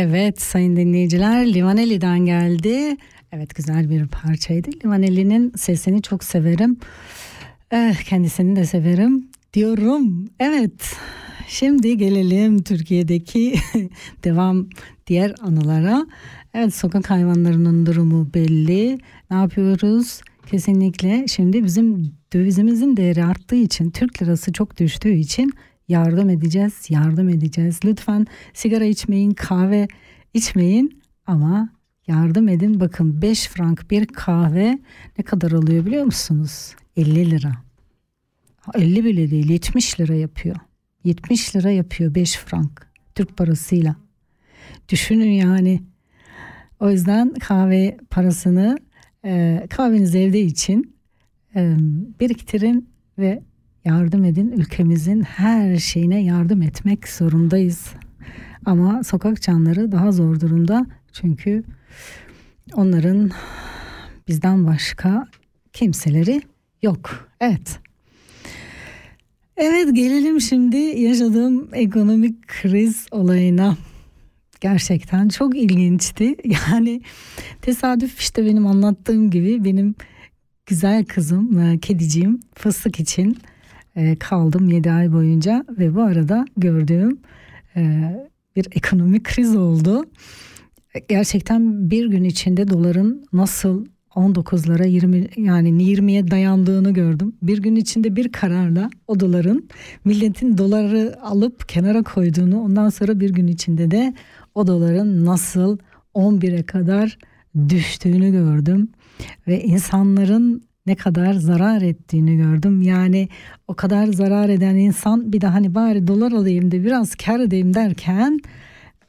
[0.05, 2.97] Evet sayın dinleyiciler Livaneli'den geldi.
[3.33, 4.71] Evet güzel bir parçaydı.
[4.85, 6.77] Livaneli'nin sesini çok severim.
[7.71, 10.29] Eh, kendisini de severim diyorum.
[10.41, 10.97] Evet
[11.49, 13.55] şimdi gelelim Türkiye'deki
[14.25, 14.69] devam
[15.07, 16.07] diğer anılara.
[16.55, 18.99] Evet sokak hayvanlarının durumu belli.
[19.31, 20.21] Ne yapıyoruz?
[20.51, 25.53] Kesinlikle şimdi bizim dövizimizin değeri arttığı için Türk lirası çok düştüğü için
[25.93, 27.81] yardım edeceğiz, yardım edeceğiz.
[27.85, 29.89] Lütfen sigara içmeyin, kahve
[30.35, 31.69] içmeyin ama
[32.07, 32.81] yardım edin.
[32.81, 34.79] Bakın 5 frank bir kahve
[35.19, 36.75] ne kadar alıyor biliyor musunuz?
[36.97, 37.53] 50 lira.
[38.75, 40.57] 50 bile değil 70 lira yapıyor.
[41.05, 43.97] 70 lira yapıyor 5 frank Türk parasıyla.
[44.89, 45.83] Düşünün yani.
[46.81, 48.79] O yüzden kahve parasını
[49.25, 50.97] e, kahvenizi evde için
[51.57, 51.77] e,
[52.21, 52.89] biriktirin
[53.19, 53.43] ve
[53.85, 54.53] yardım edin.
[54.53, 57.87] Ülkemizin her şeyine yardım etmek zorundayız.
[58.65, 60.87] Ama sokak canları daha zor durumda.
[61.13, 61.65] Çünkü
[62.75, 63.31] onların
[64.29, 65.27] bizden başka
[65.73, 66.43] kimseleri
[66.83, 67.29] yok.
[67.41, 67.79] Evet.
[69.57, 73.77] Evet gelelim şimdi yaşadığım ekonomik kriz olayına.
[74.61, 76.37] Gerçekten çok ilginçti.
[76.45, 77.03] Yani
[77.63, 79.95] tesadüf işte benim anlattığım gibi benim
[80.67, 83.39] güzel kızım, e, kediciğim fıstık için
[83.97, 87.19] e, kaldım 7 ay boyunca ve bu arada gördüğüm
[87.77, 88.13] e,
[88.57, 90.05] bir ekonomik kriz oldu.
[91.09, 97.37] Gerçekten bir gün içinde doların nasıl 19'lara 20 yani 20'ye dayandığını gördüm.
[97.43, 99.69] Bir gün içinde bir kararla o doların
[100.05, 104.15] milletin doları alıp kenara koyduğunu ondan sonra bir gün içinde de
[104.55, 105.79] o doların nasıl
[106.15, 107.19] 11'e kadar
[107.69, 108.89] düştüğünü gördüm
[109.47, 112.83] ve insanların ne kadar zarar ettiğini gördüm.
[112.83, 113.29] Yani
[113.69, 117.75] o kadar zarar eden insan bir de hani bari dolar alayım da biraz kar edeyim
[117.75, 118.41] derken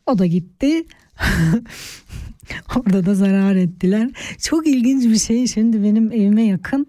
[0.05, 0.83] o da gitti.
[2.75, 4.09] Orada da zarar ettiler.
[4.39, 5.47] Çok ilginç bir şey.
[5.47, 6.87] Şimdi benim evime yakın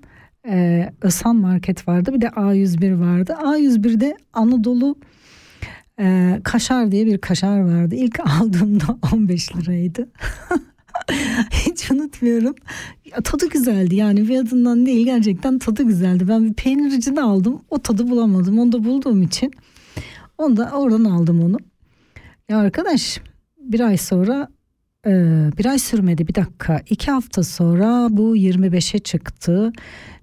[0.49, 2.13] e, Ösan Market vardı.
[2.15, 3.37] Bir de A101 vardı.
[3.43, 4.97] A101'de Anadolu
[6.01, 7.95] e, kaşar diye bir kaşar vardı.
[7.95, 10.09] İlk aldığımda 15 liraydı.
[11.51, 12.55] Hiç unutmuyorum.
[13.05, 16.29] Ya, tadı güzeldi yani fiyatından değil gerçekten tadı güzeldi.
[16.29, 17.63] Ben bir peynircide aldım.
[17.71, 18.59] O tadı bulamadım.
[18.59, 19.53] Onu da bulduğum için
[20.39, 21.57] onu da oradan aldım onu.
[22.49, 23.21] Ya arkadaş
[23.59, 24.49] bir ay sonra
[25.07, 25.11] e,
[25.59, 26.83] bir ay sürmedi bir dakika.
[26.91, 29.73] iki hafta sonra bu 25'e çıktı.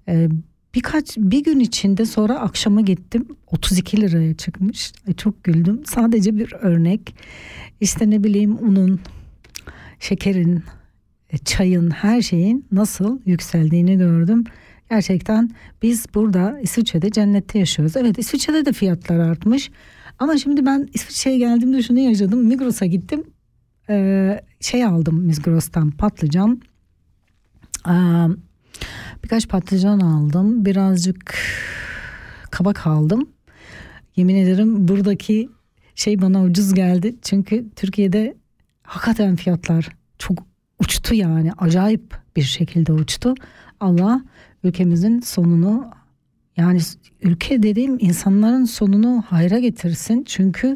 [0.08, 0.28] E,
[0.74, 4.92] birkaç bir gün içinde sonra akşama gittim 32 liraya çıkmış.
[5.08, 5.82] Ay, çok güldüm.
[5.84, 7.14] Sadece bir örnek.
[7.80, 9.00] İşte ne bileyim unun,
[10.02, 10.62] şekerin,
[11.30, 14.44] e, çayın, her şeyin nasıl yükseldiğini gördüm.
[14.90, 15.50] Gerçekten
[15.82, 17.96] biz burada İsviçre'de cennette yaşıyoruz.
[17.96, 19.70] Evet İsviçre'de de fiyatlar artmış.
[20.18, 22.46] Ama şimdi ben İsviçre'ye geldiğimde şunu yaşadım.
[22.46, 23.24] Migros'a gittim.
[23.90, 26.62] Ee, şey aldım Migros'tan patlıcan.
[27.88, 27.92] Ee,
[29.24, 30.64] birkaç patlıcan aldım.
[30.64, 31.34] Birazcık
[32.50, 33.28] kabak aldım.
[34.16, 35.48] Yemin ederim buradaki
[35.94, 37.14] şey bana ucuz geldi.
[37.22, 38.41] Çünkü Türkiye'de
[38.92, 39.88] hakikaten fiyatlar
[40.18, 40.38] çok
[40.78, 41.52] uçtu yani.
[41.58, 43.34] Acayip bir şekilde uçtu.
[43.80, 44.22] Allah
[44.64, 45.90] ülkemizin sonunu
[46.56, 46.80] yani
[47.22, 50.24] ülke dediğim insanların sonunu hayra getirsin.
[50.26, 50.74] Çünkü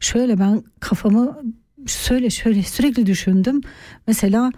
[0.00, 1.42] şöyle ben kafamı
[1.86, 3.60] şöyle şöyle sürekli düşündüm.
[4.06, 4.50] Mesela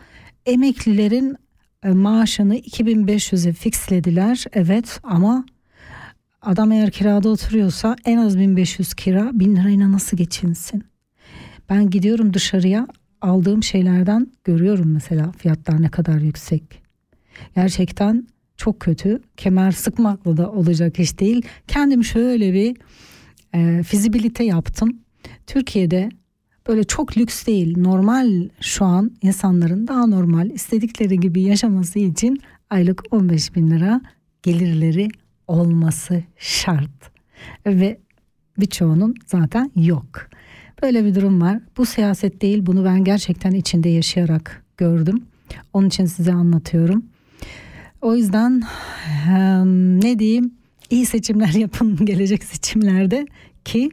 [0.46, 1.36] emeklilerin
[1.82, 4.44] e, maaşını 2500'e fixlediler.
[4.52, 5.44] Evet ama
[6.42, 10.84] adam eğer kirada oturuyorsa en az 1500 kira 1000 lirayla nasıl geçinsin?
[11.70, 12.86] Ben gidiyorum dışarıya
[13.20, 16.82] aldığım şeylerden görüyorum mesela fiyatlar ne kadar yüksek.
[17.54, 19.20] Gerçekten çok kötü.
[19.36, 21.42] Kemer sıkmakla da olacak iş değil.
[21.68, 22.76] Kendim şöyle bir
[23.54, 24.98] e, fizibilite yaptım.
[25.46, 26.08] Türkiye'de
[26.68, 32.40] böyle çok lüks değil normal şu an insanların daha normal istedikleri gibi yaşaması için
[32.70, 34.00] aylık 15 bin lira
[34.42, 35.08] gelirleri
[35.46, 37.10] olması şart.
[37.66, 38.00] Ve
[38.58, 40.28] birçoğunun zaten yok.
[40.82, 41.58] Böyle bir durum var.
[41.76, 45.24] Bu siyaset değil bunu ben gerçekten içinde yaşayarak gördüm.
[45.72, 47.04] Onun için size anlatıyorum.
[48.02, 48.62] O yüzden
[50.02, 50.54] ne diyeyim
[50.90, 53.26] iyi seçimler yapın gelecek seçimlerde
[53.64, 53.90] ki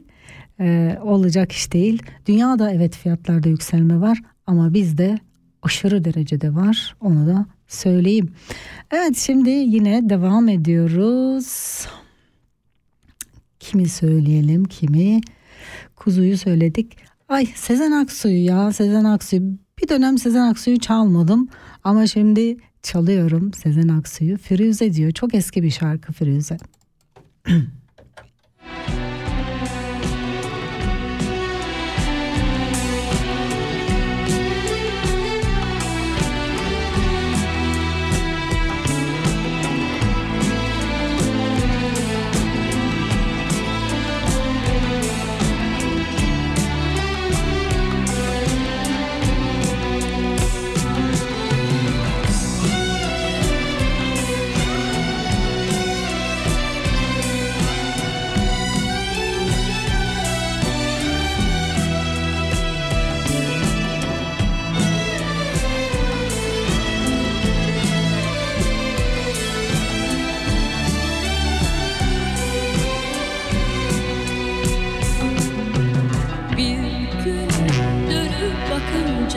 [0.60, 2.02] e, olacak iş değil.
[2.26, 5.18] Dünyada evet fiyatlarda yükselme var ama bizde
[5.62, 8.32] aşırı derecede var onu da söyleyeyim.
[8.90, 11.86] Evet şimdi yine devam ediyoruz.
[13.60, 15.20] Kimi söyleyelim kimi?
[15.98, 16.96] Kuzuyu söyledik.
[17.28, 19.42] Ay Sezen Aksu'yu ya Sezen Aksu'yu.
[19.82, 21.48] Bir dönem Sezen Aksu'yu çalmadım
[21.84, 24.38] ama şimdi çalıyorum Sezen Aksu'yu.
[24.38, 25.10] Firuze diyor.
[25.10, 26.56] Çok eski bir şarkı Firuze.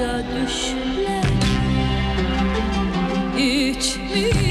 [0.01, 1.23] düşler
[3.37, 4.50] İçmiş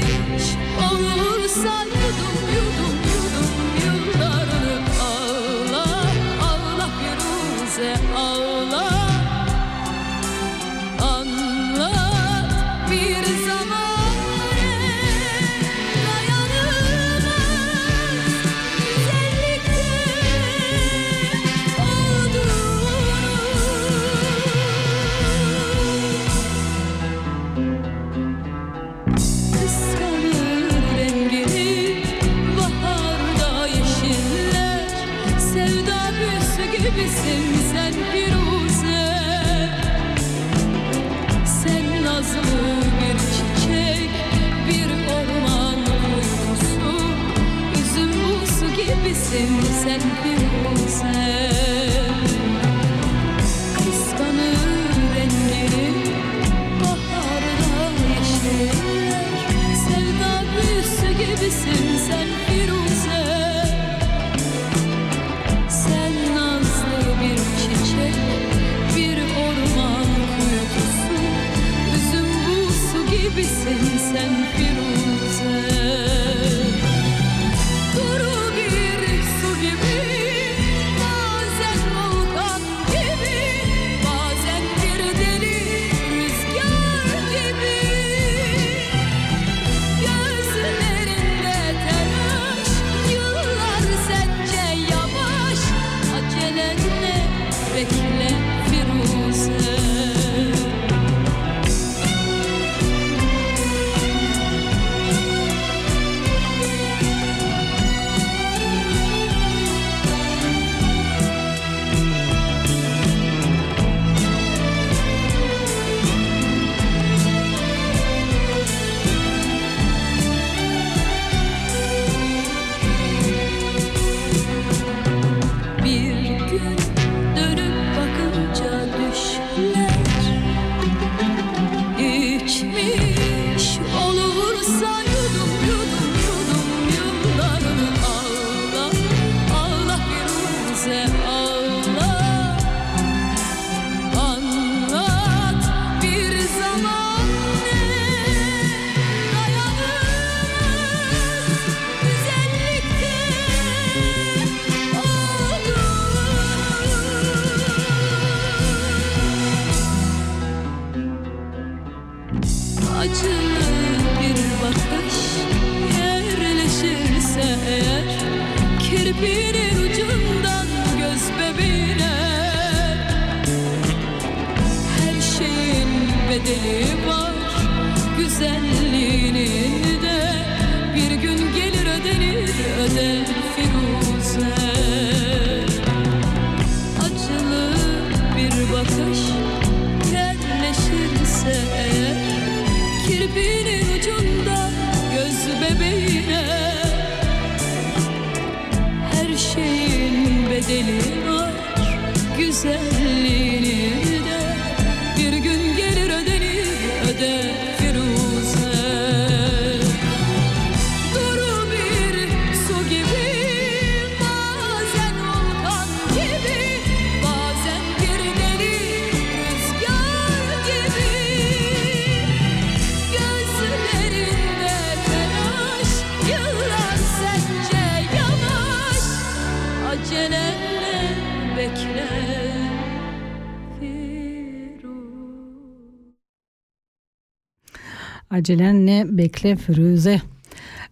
[238.31, 240.21] Acelenle bekle Firuze.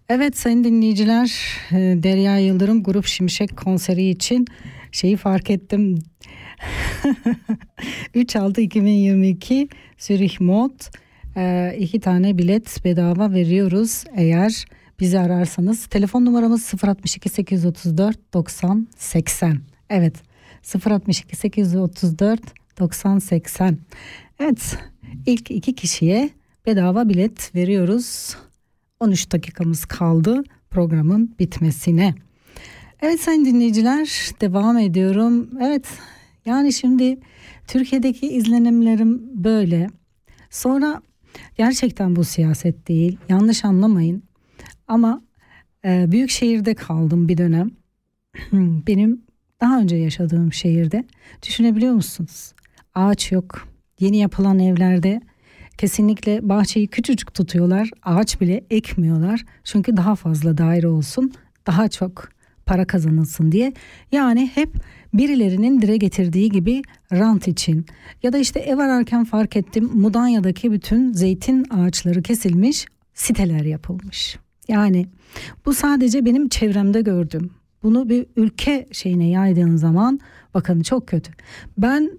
[0.08, 4.46] Evet sayın dinleyiciler e, Derya Yıldırım Grup Şimşek konseri için
[4.92, 5.98] şeyi fark ettim.
[8.14, 9.68] 3-6-2022
[9.98, 10.80] Zürich Mod
[11.36, 14.64] e, iki tane bilet bedava veriyoruz eğer
[15.00, 15.86] bizi ararsanız.
[15.86, 19.60] Telefon numaramız 062 834 90 80.
[19.90, 20.14] Evet
[20.86, 22.40] 062 834
[22.78, 23.78] 90 80.
[24.40, 24.78] Evet
[25.26, 26.39] ilk iki kişiye
[26.70, 28.36] bedava bilet veriyoruz.
[29.00, 32.14] 13 dakikamız kaldı programın bitmesine.
[33.02, 35.50] Evet sayın dinleyiciler devam ediyorum.
[35.60, 35.86] Evet
[36.44, 37.18] yani şimdi
[37.68, 39.86] Türkiye'deki izlenimlerim böyle.
[40.50, 41.02] Sonra
[41.56, 44.22] gerçekten bu siyaset değil yanlış anlamayın.
[44.88, 45.22] Ama
[45.84, 47.70] e, büyük şehirde kaldım bir dönem.
[48.86, 49.22] Benim
[49.60, 51.04] daha önce yaşadığım şehirde
[51.46, 52.52] düşünebiliyor musunuz?
[52.94, 53.68] Ağaç yok.
[54.00, 55.20] Yeni yapılan evlerde
[55.80, 57.90] kesinlikle bahçeyi küçücük tutuyorlar.
[58.02, 59.44] Ağaç bile ekmiyorlar.
[59.64, 61.32] Çünkü daha fazla daire olsun,
[61.66, 62.28] daha çok
[62.66, 63.72] para kazanılsın diye.
[64.12, 64.74] Yani hep
[65.14, 67.86] birilerinin dile getirdiği gibi rant için.
[68.22, 74.38] Ya da işte ev ararken fark ettim Mudanya'daki bütün zeytin ağaçları kesilmiş, siteler yapılmış.
[74.68, 75.06] Yani
[75.66, 77.50] bu sadece benim çevremde gördüm.
[77.82, 80.20] Bunu bir ülke şeyine yaydığın zaman
[80.54, 81.32] bakın çok kötü.
[81.78, 82.10] Ben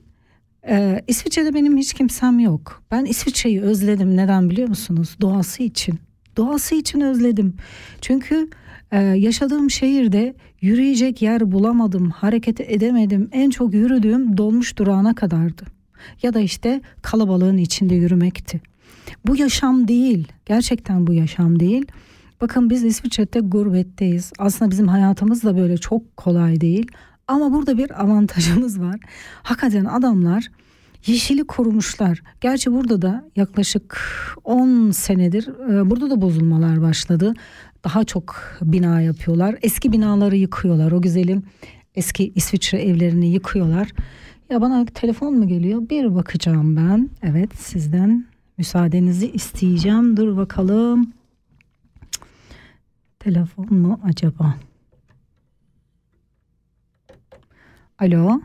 [0.68, 2.84] ee, İsviçre'de benim hiç kimsem yok.
[2.92, 4.18] Ben İsviçre'yi özledim.
[4.18, 5.18] Neden biliyor musunuz?
[5.22, 6.00] Doğası için.
[6.38, 7.56] Doğası için özledim.
[8.02, 8.50] Çünkü
[8.92, 13.30] e, yaşadığım şehirde yürüyecek yer bulamadım, hareket edemedim.
[13.32, 15.64] En çok yürüdüğüm dolmuş durağına kadardı.
[16.24, 18.62] Ya da işte kalabalığın içinde yürümekti.
[19.28, 20.28] Bu yaşam değil.
[20.46, 21.86] Gerçekten bu yaşam değil.
[22.42, 24.34] Bakın biz İsviçre'de gurbetteyiz.
[24.40, 26.88] Aslında bizim hayatımız da böyle çok kolay değil.
[27.32, 29.00] Ama burada bir avantajımız var.
[29.44, 30.52] Hakikaten adamlar
[31.06, 32.24] yeşili korumuşlar.
[32.42, 34.00] Gerçi burada da yaklaşık
[34.44, 37.34] 10 senedir e, burada da bozulmalar başladı.
[37.84, 39.56] Daha çok bina yapıyorlar.
[39.62, 40.92] Eski binaları yıkıyorlar.
[40.92, 41.44] O güzelim
[41.96, 43.90] eski İsviçre evlerini yıkıyorlar.
[44.50, 45.90] Ya bana telefon mu geliyor?
[45.90, 47.10] Bir bakacağım ben.
[47.24, 48.26] Evet sizden
[48.58, 50.18] müsaadenizi isteyeceğim.
[50.18, 51.14] Dur bakalım.
[53.20, 54.56] Telefon mu acaba?
[58.02, 58.42] Alo.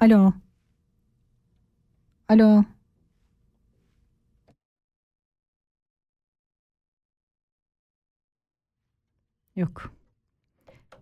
[0.00, 0.32] Alo.
[2.28, 2.64] Alo.
[9.56, 9.92] Yok.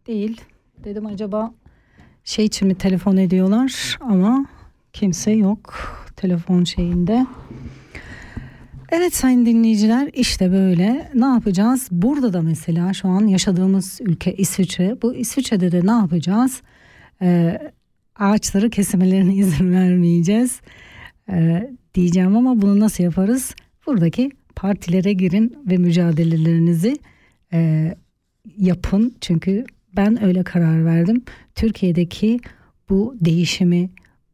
[0.07, 0.41] Değil.
[0.85, 1.55] Dedim acaba
[2.25, 4.47] şey için mi telefon ediyorlar ama
[4.93, 5.75] kimse yok
[6.17, 7.27] telefon şeyinde.
[8.89, 11.89] Evet sayın dinleyiciler işte böyle ne yapacağız?
[11.91, 15.03] Burada da mesela şu an yaşadığımız ülke İsviçre.
[15.03, 16.63] Bu İsviçre'de de ne yapacağız?
[17.23, 17.59] Ee,
[18.16, 20.61] ağaçları kesmelerine izin vermeyeceğiz
[21.31, 23.55] ee, diyeceğim ama bunu nasıl yaparız?
[23.87, 26.99] Buradaki partilere girin ve mücadelelerinizi
[27.53, 27.95] e,
[28.57, 29.14] yapın.
[29.21, 29.64] Çünkü
[29.97, 31.23] ben öyle karar verdim.
[31.55, 32.41] Türkiye'deki
[32.89, 33.91] bu değişimi,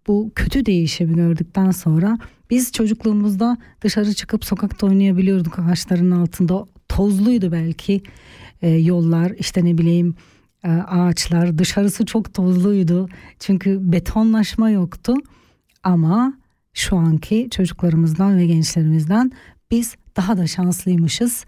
[0.07, 2.19] bu kötü değişimi gördükten sonra
[2.51, 6.65] biz çocukluğumuzda dışarı çıkıp sokakta oynayabiliyorduk ağaçların altında.
[6.89, 8.03] Tozluydu belki
[8.63, 10.15] e, yollar işte ne bileyim e,
[10.71, 13.09] ağaçlar dışarısı çok tozluydu.
[13.39, 15.15] Çünkü betonlaşma yoktu.
[15.83, 16.35] Ama
[16.75, 19.33] şu anki çocuklarımızdan ve gençlerimizden
[19.71, 21.45] biz daha da şanslıymışız.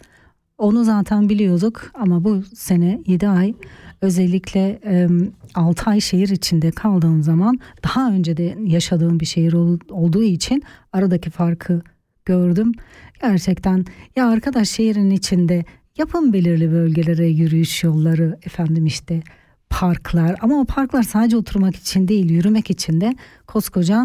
[0.58, 3.54] Onu zaten biliyorduk ama bu sene 7 ay
[4.02, 5.08] özellikle e,
[5.54, 10.62] 6 ay şehir içinde kaldığım zaman daha önce de yaşadığım bir şehir ol, olduğu için
[10.92, 11.82] aradaki farkı
[12.24, 12.72] gördüm.
[13.20, 13.84] Gerçekten
[14.16, 15.64] ya arkadaş şehrin içinde
[15.98, 19.22] yapın belirli bölgelere yürüyüş yolları efendim işte
[19.70, 23.16] parklar ama o parklar sadece oturmak için değil yürümek için de
[23.46, 24.04] koskoca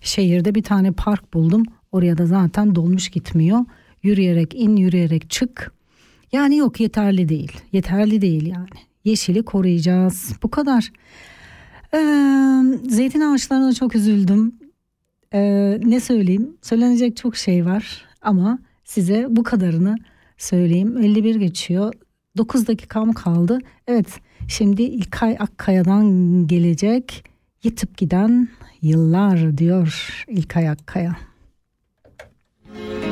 [0.00, 1.62] şehirde bir tane park buldum.
[1.92, 3.60] Oraya da zaten dolmuş gitmiyor.
[4.02, 5.72] Yürüyerek in yürüyerek çık.
[6.32, 7.52] Yani yok yeterli değil.
[7.72, 8.68] Yeterli değil yani.
[9.04, 10.32] Yeşili koruyacağız.
[10.42, 10.92] Bu kadar.
[11.94, 14.54] Ee, zeytin ağaçlarına çok üzüldüm.
[15.34, 16.56] Ee, ne söyleyeyim?
[16.62, 19.96] Söylenecek çok şey var ama size bu kadarını
[20.42, 20.98] söyleyeyim.
[20.98, 21.94] 51 geçiyor.
[22.36, 23.58] 9 dakikam kaldı.
[23.86, 26.06] Evet şimdi İlkay Akkaya'dan
[26.46, 27.24] gelecek
[27.62, 28.48] yitip giden
[28.82, 31.16] yıllar diyor İlkay Akkaya.
[32.78, 33.11] Yoldaş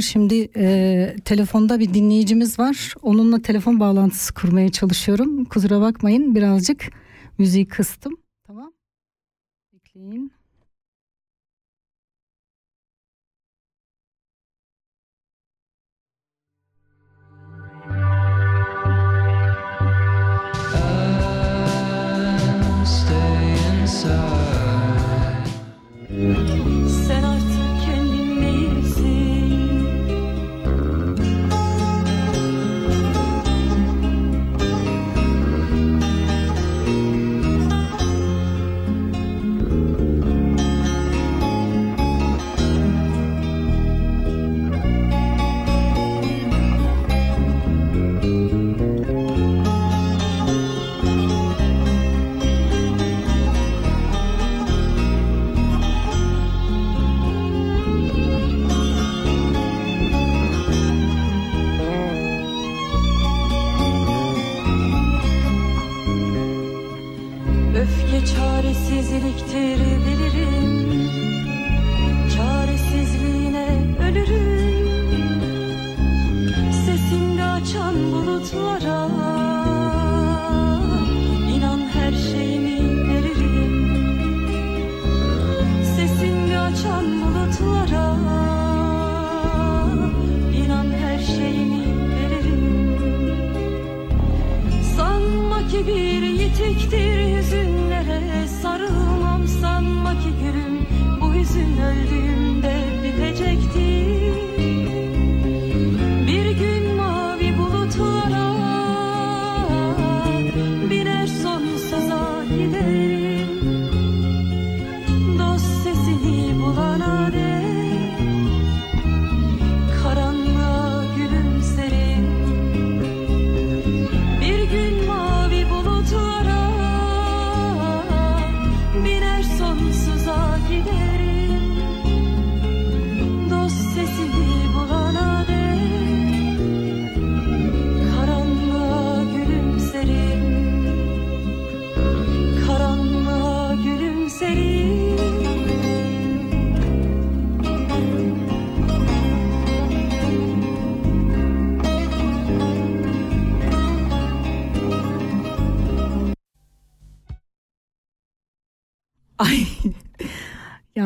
[0.00, 2.94] Sayın dinleyiciler şimdi e, telefonda bir dinleyicimiz var.
[3.02, 5.44] Onunla telefon bağlantısı kurmaya çalışıyorum.
[5.44, 6.90] Kusura bakmayın birazcık
[7.38, 8.12] müziği kıstım.
[8.46, 8.72] Tamam.
[9.72, 10.32] Bekleyin.
[69.30, 69.99] Kekterim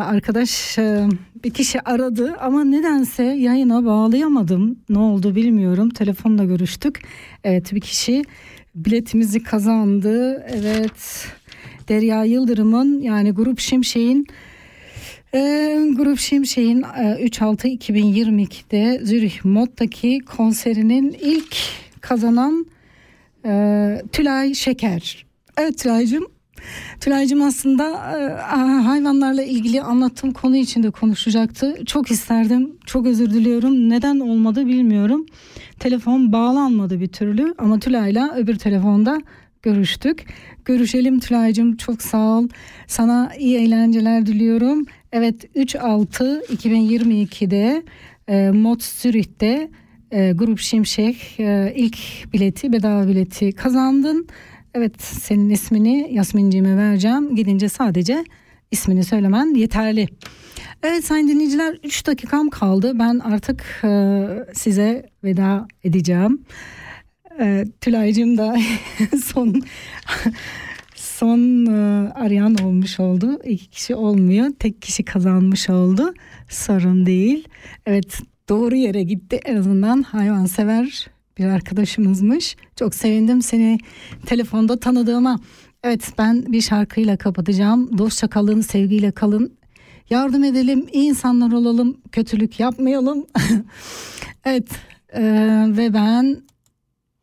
[0.07, 1.09] arkadaş e,
[1.45, 4.79] bir kişi aradı ama nedense yayına bağlayamadım.
[4.89, 5.91] Ne oldu bilmiyorum.
[5.91, 7.03] Telefonla görüştük.
[7.45, 8.25] Evet bir kişi
[8.75, 10.47] biletimizi kazandı.
[10.49, 11.27] Evet
[11.89, 14.27] Derya Yıldırım'ın yani Grup Şimşek'in
[15.35, 21.57] Ee, Grup Şimşek'in e, 3-6-2022'de Zürih Mod'daki konserinin ilk
[22.01, 22.67] kazanan
[23.45, 25.27] e, Tülay Şeker.
[25.57, 26.34] Evet Tülay'cığım.
[27.01, 27.85] Tülay'cığım aslında
[28.19, 28.21] e,
[28.83, 31.77] hayvanlarla ilgili anlattığım konu içinde konuşacaktı.
[31.87, 32.73] Çok isterdim.
[32.87, 33.91] Çok özür diliyorum.
[33.91, 35.27] Neden olmadı bilmiyorum.
[35.79, 39.21] Telefon bağlanmadı bir türlü ama Tülay'la öbür telefonda
[39.63, 40.27] görüştük.
[40.65, 42.49] Görüşelim Tülay'cığım çok sağ ol.
[42.87, 44.87] Sana iyi eğlenceler diliyorum.
[45.13, 47.83] Evet 3-6-2022'de
[48.29, 49.71] e, Mod Zürih'te
[50.11, 51.99] e, Grup Şimşek e, ilk
[52.33, 54.27] bileti bedava bileti kazandın.
[54.75, 57.37] Evet senin ismini Yasmin'ciğime vereceğim.
[57.37, 58.25] Gidince sadece
[58.71, 60.07] ismini söylemen yeterli.
[60.83, 62.99] Evet sayın dinleyiciler 3 dakikam kaldı.
[62.99, 66.43] Ben artık e, size veda edeceğim.
[67.41, 68.57] E, Tülay'cığım da
[69.25, 69.63] son
[70.95, 73.41] son e, arayan olmuş oldu.
[73.45, 74.51] İki kişi olmuyor.
[74.59, 76.15] Tek kişi kazanmış oldu.
[76.49, 77.49] Sorun değil.
[77.87, 78.19] Evet
[78.49, 79.41] doğru yere gitti.
[79.45, 82.57] En azından hayvansever bir arkadaşımızmış.
[82.77, 83.79] Çok sevindim seni
[84.27, 85.41] telefonda tanıdığıma.
[85.83, 87.99] Evet ben bir şarkıyla kapatacağım.
[87.99, 89.59] Dostça kalın, sevgiyle kalın.
[90.11, 93.27] Yardım edelim, iyi insanlar olalım, kötülük yapmayalım.
[94.45, 94.69] evet
[95.13, 95.23] e,
[95.69, 96.43] ve ben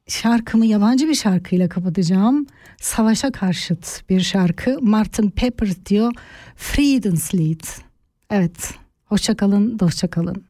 [0.08, 2.46] şarkımı yabancı bir şarkıyla kapatacağım.
[2.82, 4.78] Savaşa karşıt bir şarkı.
[4.82, 6.14] Martin Pepper diyor
[6.56, 7.62] Friedenslied.
[8.30, 8.74] Evet
[9.06, 10.44] hoşça kalın, dostça kalın.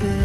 [0.00, 0.17] Wie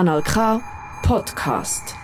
[0.00, 0.62] Kanal K
[1.02, 1.99] Podcast.